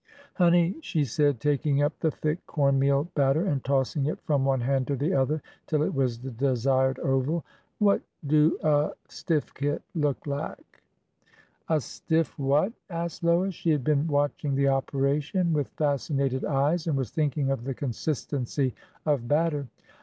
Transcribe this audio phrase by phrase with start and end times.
[0.33, 4.43] Honey," she said, taking up the thick corn meal bat ter and tossing it from
[4.43, 7.45] one hand to the other till it was the desired oval,"
[7.77, 10.81] what do a stiffkit look lak?"
[11.69, 13.53] I THE CERTIFICATE 309 A stiff what?'' asked Lois.
[13.53, 18.73] She had been watching the operation with fascinated eyes and was thinking of the consistency
[19.05, 19.67] of batter.